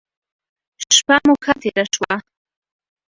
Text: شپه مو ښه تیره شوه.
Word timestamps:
شپه 0.97 1.15
مو 1.25 1.33
ښه 1.43 1.53
تیره 1.61 1.85
شوه. 1.93 2.13